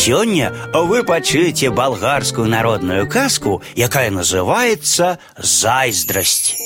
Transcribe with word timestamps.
Сёння 0.00 0.50
вы 0.72 1.04
пачуеце 1.04 1.68
балгарскую 1.68 2.48
народную 2.48 3.06
казку, 3.06 3.62
якая 3.76 4.10
называется 4.10 5.18
«Зайздрость». 5.36 6.56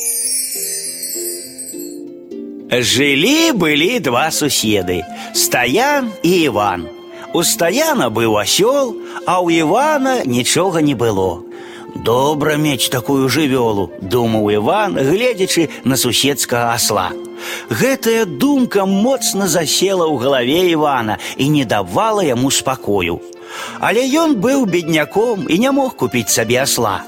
Жили-были 2.70 3.98
два 3.98 4.30
суседы– 4.30 5.02
Стоян 5.34 6.12
и 6.22 6.46
Иван. 6.46 6.88
У 7.32 7.42
Стояна 7.42 8.08
был 8.08 8.38
осел, 8.38 8.96
а 9.26 9.40
у 9.42 9.50
Ивана 9.50 10.24
ничего 10.24 10.78
не 10.78 10.94
было. 10.94 11.42
Добра 11.96 12.54
мець 12.54 12.88
такую 12.88 13.28
жывёлу, 13.28 13.90
думаў 14.00 14.54
Іван, 14.54 14.94
гледзячы 14.94 15.70
на 15.82 15.96
суседскага 15.96 16.72
асла 16.72 17.10
Гэтая 17.69 18.25
думка 18.25 18.85
моцна 18.85 19.47
засела 19.47 20.07
ў 20.09 20.15
галаве 20.19 20.59
Івана 20.73 21.19
і 21.37 21.49
не 21.49 21.65
давала 21.65 22.25
яму 22.25 22.51
спакою. 22.51 23.21
Але 23.79 24.05
ён 24.09 24.35
быў 24.41 24.65
бедняком 24.65 25.45
і 25.49 25.59
не 25.59 25.71
мог 25.71 25.95
купіць 25.95 26.29
сабе 26.33 26.61
асла. 26.65 27.01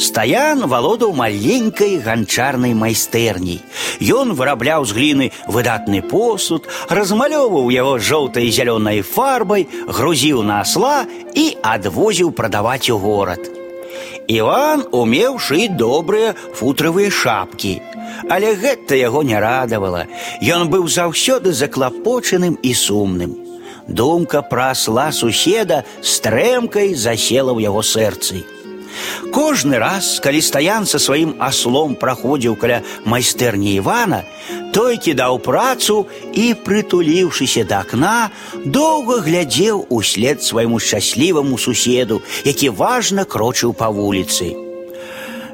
Стаян 0.00 0.64
валодаў 0.64 1.12
маленькай 1.12 1.98
ганчарнай 2.00 2.72
майстэрняй. 2.72 3.60
Ён 4.00 4.32
вырабляў 4.32 4.88
з 4.88 4.96
гліны 4.96 5.26
выдатны 5.44 6.00
посуд, 6.00 6.64
размалёўваў 6.88 7.68
яго 7.68 7.98
жоўтай 7.98 8.48
зялёнай 8.48 9.04
фарбай, 9.04 9.68
грузіў 9.86 10.42
на 10.42 10.64
асла 10.64 11.04
і 11.34 11.52
адвозіў 11.60 12.32
прадаваць 12.32 12.88
у 12.88 12.96
горад. 12.96 13.53
Іван 14.28 14.84
умеў 14.92 15.38
шыць 15.42 15.74
добрыя 15.74 16.34
футравыя 16.54 17.10
шапкі. 17.10 17.80
Але 18.28 18.54
гэта 18.54 18.94
яго 18.94 19.22
не 19.22 19.38
радавала. 19.40 20.06
Ён 20.42 20.68
быў 20.70 20.86
заўсёды 20.86 21.52
заклапочаным 21.52 22.58
і 22.62 22.72
сумным. 22.74 23.34
Думка 23.88 24.42
пра 24.42 24.70
асла 24.70 25.10
суседа 25.10 25.84
стрэмкай 26.02 26.94
засела 26.94 27.50
ў 27.50 27.66
яго 27.66 27.82
сэрцы. 27.82 28.46
Кожны 29.32 29.78
раз, 29.78 30.18
калі 30.24 30.40
стаян 30.42 30.86
са 30.86 30.98
сваім 30.98 31.36
аслом 31.38 31.94
праходзіў 31.94 32.56
каля 32.56 32.80
майстэрні 33.04 33.76
Івана, 33.78 34.22
той 34.72 34.96
кідаў 34.96 35.38
працу 35.44 36.06
і, 36.32 36.54
прытуліўшыся 36.54 37.64
да 37.64 37.82
акна, 37.86 38.30
доўга 38.64 39.20
глядзеў 39.26 39.86
услед 39.88 40.42
свайму 40.42 40.78
шчасліваму 40.78 41.58
суседу, 41.58 42.22
які 42.44 42.70
важна 42.70 43.24
крочыў 43.24 43.74
па 43.74 43.90
вуліцы. 43.90 44.56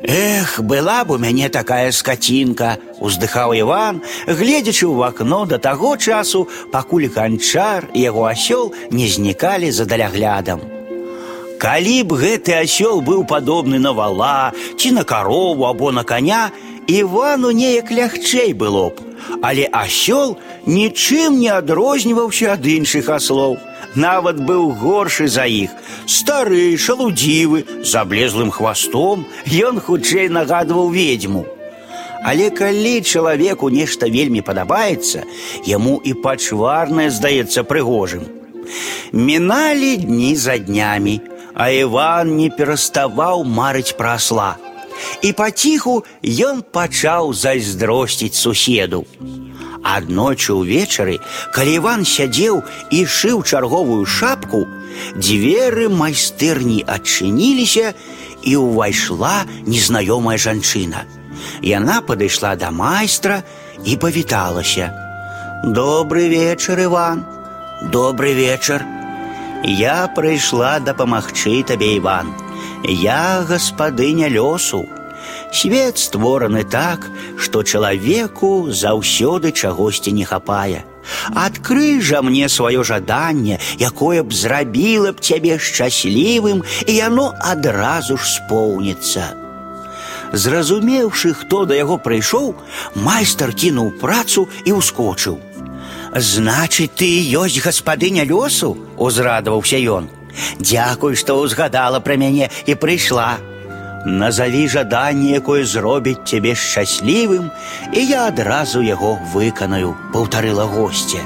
Эх, 0.02 0.60
была 0.60 1.04
б 1.04 1.16
у 1.16 1.18
мяне 1.18 1.48
такая 1.48 1.90
скацінка, 1.90 2.78
уздыхаў 3.00 3.56
Іван, 3.58 4.04
гледзячы 4.28 4.86
ў 4.86 5.02
акно 5.08 5.46
да 5.50 5.58
таго 5.58 5.96
часу, 5.96 6.46
пакуль 6.70 7.08
ганчар 7.10 7.90
і 7.90 8.06
яго 8.06 8.30
асёл 8.30 8.72
не 8.90 9.08
знікалі 9.08 9.72
за 9.72 9.84
даляглядам. 9.84 10.69
Калі 11.60 12.02
б 12.04 12.20
гэты 12.20 12.52
асёл 12.52 13.00
быў 13.00 13.24
падобны 13.24 13.78
на 13.80 13.92
вала, 13.92 14.52
ці 14.76 14.92
на 14.92 15.04
карову 15.04 15.64
або 15.64 15.92
на 15.92 16.04
коня, 16.04 16.50
Івану 16.86 17.50
неяк 17.50 17.90
лягчэй 17.90 18.52
было 18.52 18.90
б. 18.90 19.02
Але 19.42 19.66
асёл 19.72 20.36
нічым 20.66 21.40
не 21.40 21.50
адрозніваўся 21.50 22.52
ад 22.54 22.66
іншых 22.66 23.08
аслоў. 23.10 23.58
Нават 23.96 24.36
быў 24.36 24.76
горшы 24.76 25.26
за 25.26 25.46
іх, 25.48 25.72
стары, 26.06 26.76
шалудзівы, 26.76 27.64
з 27.82 27.92
аблезлым 27.96 28.50
хвастом, 28.50 29.24
ён 29.48 29.80
хутчэй 29.80 30.28
нагадваў 30.28 30.92
ведьму. 30.92 31.46
Але 32.22 32.50
калі 32.50 33.00
чалавеку 33.00 33.70
нешта 33.70 34.06
вельмі 34.12 34.42
падабаецца, 34.42 35.24
яму 35.64 35.96
і 36.04 36.12
пачварнае 36.22 37.08
здаецца 37.10 37.64
прыгожым. 37.64 38.26
Міналі 39.12 39.96
дні 39.96 40.36
за 40.36 40.58
днямі, 40.58 41.20
а 41.54 41.68
Іван 41.70 42.36
не 42.36 42.48
пераставаў 42.50 43.44
марыць 43.44 43.96
пра 43.96 44.16
асла. 44.20 44.56
І 45.22 45.32
паціху 45.32 46.04
ён 46.24 46.62
пачаў 46.72 47.32
зайздросціць 47.32 48.36
суседу. 48.36 49.04
Аднойчы 49.86 50.56
ўвечары, 50.56 51.20
калі 51.54 51.72
Іван 51.80 52.04
сядзеў 52.04 52.62
і 52.90 53.04
шыў 53.06 53.44
чарговую 53.46 54.02
шапку, 54.04 54.66
дзверы 55.14 55.86
майстэрні 55.92 56.82
адчыніліся 56.82 57.94
і 58.42 58.52
ўвайшла 58.56 59.44
незнаёмая 59.66 60.38
жанчына. 60.40 61.06
Яна 61.62 62.00
падышла 62.02 62.56
да 62.56 62.70
майстра 62.70 63.42
і 63.84 63.96
павіталася. 63.96 64.90
Добры 65.64 66.28
вечар, 66.28 66.80
Іван, 66.80 67.24
добры 67.92 68.34
вечар. 68.34 68.84
Я 69.64 70.06
прыйшла 70.14 70.78
дапамагчы 70.78 71.62
табе 71.66 71.96
Іван. 71.96 72.34
Я 72.84 73.44
гаспадыня 73.48 74.28
лёсу. 74.28 74.86
Свет 75.52 75.98
створаны 75.98 76.64
так, 76.64 77.10
што 77.38 77.62
чалавеку 77.62 78.70
заўсёды 78.70 79.52
чагосьці 79.52 80.12
не 80.12 80.24
хапае. 80.24 80.84
Адкрый 81.34 82.00
жа 82.00 82.22
мне 82.22 82.48
сваё 82.48 82.82
жаданне, 82.84 83.58
якое 83.78 84.22
б 84.22 84.32
зрабіла 84.32 85.12
б 85.12 85.20
цябе 85.20 85.58
шчаслівым, 85.58 86.62
і 86.86 86.92
яно 86.94 87.34
адразу 87.40 88.16
ж 88.16 88.26
споўніцца. 88.26 89.34
Зразумеўшы, 90.32 91.34
хто 91.34 91.64
да 91.64 91.74
яго 91.74 91.98
прыйшоў, 91.98 92.54
майстар 92.94 93.54
кінуў 93.54 93.94
працу 94.02 94.48
і 94.64 94.74
ўскочыў. 94.78 95.38
Значыць, 96.14 96.94
ты 96.96 97.08
ёсць 97.32 97.60
гаспадыня 97.60 98.24
лёсу, 98.24 98.76
узрадаваўся 98.96 99.76
ён. 99.76 100.08
Дзякуй, 100.60 101.16
што 101.16 101.40
ўзгадала 101.40 102.00
пра 102.00 102.16
мяне 102.16 102.50
і 102.66 102.74
прыйшла. 102.74 103.36
Назаві 104.06 104.68
жаданне, 104.68 105.34
якое 105.40 105.64
зробіць 105.64 106.22
цябе 106.30 106.54
шчаслівым, 106.54 107.50
і 107.92 108.00
я 108.06 108.28
адразу 108.30 108.82
яго 108.82 109.18
выканаю, 109.34 109.96
паўтарыла 110.12 110.68
госця. 110.70 111.24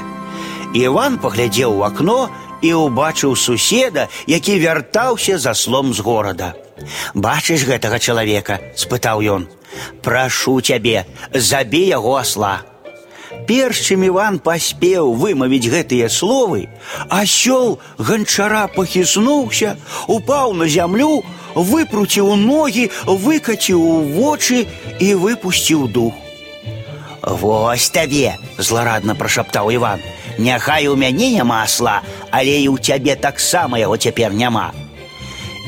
Іван 0.73 1.19
паглядзеў 1.21 1.77
у 1.77 1.83
акно 1.85 2.31
і 2.61 2.73
ўбачыў 2.73 3.35
суседа, 3.35 4.07
які 4.25 4.57
вяртаўся 4.59 5.37
за 5.37 5.53
слом 5.53 5.93
з 5.93 5.99
горада. 5.99 6.53
Бачыш 7.13 7.67
гэтага 7.69 7.99
чалавека, 7.99 8.59
спытаў 8.75 9.21
ён. 9.21 9.47
Прашу 10.01 10.61
цябе, 10.61 11.05
забі 11.33 11.85
яго 11.85 12.15
асла. 12.17 12.61
Перш 13.47 13.79
чым 13.87 14.03
Іван 14.03 14.39
паспеў 14.43 15.13
вымавіць 15.15 15.71
гэтыя 15.71 16.09
словы, 16.11 16.67
асёл 17.07 17.79
ганчара 17.97 18.67
пахіснуўся, 18.75 19.77
упаў 20.07 20.53
на 20.53 20.67
зямлю, 20.67 21.23
выпруціў 21.55 22.35
ногі, 22.35 22.89
выкаціў 23.07 23.79
у 23.79 23.97
вочы 24.17 24.67
і 24.99 25.13
выпусціў 25.15 25.87
дух. 25.87 26.13
Вось 27.21 27.89
табе, 27.89 28.35
зларадна 28.57 29.15
прашаптаў 29.15 29.71
Іван. 29.71 30.01
Няхай 30.37 30.87
у 30.87 30.95
мяне 30.95 31.31
няма 31.31 31.63
асла, 31.63 32.01
але 32.31 32.59
і 32.65 32.67
ў 32.73 32.81
цябе 32.81 33.15
таксама 33.15 33.77
яго 33.77 33.97
цяпер 33.97 34.33
няма. 34.33 34.71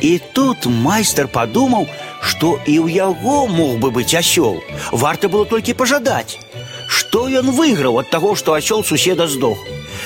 І 0.01 0.19
тут 0.33 0.65
майстар 0.65 1.27
падумаў, 1.27 1.87
што 2.19 2.57
і 2.65 2.79
ў 2.83 2.87
яго 2.91 3.47
мог 3.47 3.77
бы 3.79 3.91
быць 3.91 4.17
асёл. 4.17 4.59
Варта 4.91 5.29
было 5.29 5.45
толькі 5.45 5.77
пажадаць. 5.77 6.39
Што 6.87 7.27
ён 7.29 7.51
выйграў 7.51 7.99
ад 8.01 8.09
таго, 8.09 8.35
што 8.35 8.53
асёл 8.53 8.83
суседа 8.83 9.27
здох. 9.27 9.57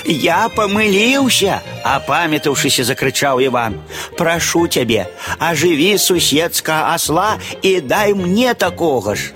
Я 0.06 0.48
памыліўся, 0.54 1.60
апамятаўшыся 1.84 2.84
закрычаў 2.84 3.40
Іван. 3.44 3.80
Прашу 4.16 4.66
цябе, 4.68 5.08
ажыві 5.38 5.98
суседска 5.98 6.94
асла 6.94 7.36
і 7.62 7.80
дай 7.80 8.14
мне 8.14 8.54
такога 8.54 9.14
ж. 9.14 9.32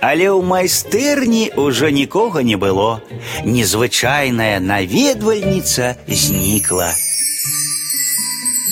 Але 0.00 0.30
ў 0.30 0.42
майстэрні 0.42 1.54
ўжо 1.56 1.90
нікога 1.90 2.42
не 2.42 2.56
было. 2.56 3.02
Незвычайная 3.44 4.60
наведвальніца 4.60 5.96
знікла. 6.06 6.94